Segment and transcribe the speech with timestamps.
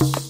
[0.00, 0.23] you